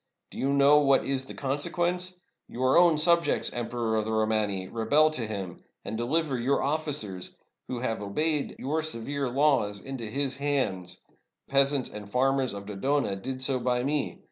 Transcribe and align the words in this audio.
Do 0.31 0.39
you 0.39 0.51
know 0.51 0.79
what 0.79 1.05
is 1.05 1.27
the 1.27 1.35
consequence? 1.35 2.19
Your 2.47 2.75
own 2.75 2.97
subjects, 2.97 3.49
0 3.51 3.61
Em 3.65 3.69
peror 3.69 3.99
of 3.99 4.05
the 4.05 4.11
Romani, 4.11 4.67
rebel 4.67 5.11
to 5.11 5.27
him, 5.27 5.63
and 5.85 5.95
deliver 5.95 6.39
your 6.39 6.63
offi 6.63 6.89
cers, 6.91 7.37
who 7.67 7.81
have 7.81 8.01
obeyed 8.01 8.55
your 8.57 8.81
severe 8.81 9.29
laws, 9.29 9.79
into 9.79 10.05
his 10.07 10.37
hands. 10.37 11.03
The 11.45 11.51
peasants 11.51 11.89
and 11.93 12.09
farmers 12.09 12.55
of 12.55 12.65
Dodona 12.65 13.15
did 13.15 13.43
so 13.43 13.59
by 13.59 13.83
me. 13.83 14.17